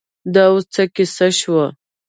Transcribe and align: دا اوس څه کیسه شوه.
دا 0.33 0.43
اوس 0.51 0.65
څه 0.73 0.83
کیسه 0.95 1.27
شوه. 1.39 1.65